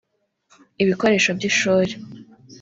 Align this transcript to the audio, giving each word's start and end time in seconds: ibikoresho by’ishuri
ibikoresho 0.83 1.29
by’ishuri 1.37 1.93